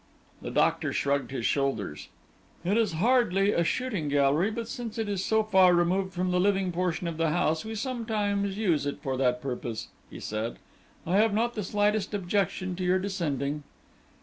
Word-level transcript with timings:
The 0.41 0.49
doctor 0.49 0.91
shrugged 0.91 1.29
his 1.29 1.45
shoulders. 1.45 2.07
"It 2.65 2.75
is 2.75 2.93
hardly 2.93 3.51
a 3.51 3.63
shooting 3.63 4.09
gallery, 4.09 4.49
but 4.49 4.67
since 4.67 4.97
it 4.97 5.07
is 5.07 5.23
so 5.23 5.43
far 5.43 5.75
removed 5.75 6.11
from 6.11 6.31
the 6.31 6.39
living 6.39 6.71
portion 6.71 7.05
of 7.07 7.17
the 7.17 7.29
house 7.29 7.63
we 7.63 7.75
sometimes 7.75 8.57
use 8.57 8.87
it 8.87 8.97
for 9.03 9.15
that 9.17 9.43
purpose," 9.43 9.89
he 10.09 10.19
said. 10.19 10.57
"I 11.05 11.17
have 11.17 11.35
not 11.35 11.53
the 11.53 11.61
slightest 11.61 12.15
objection 12.15 12.75
to 12.77 12.83
your 12.83 12.97
descending." 12.97 13.61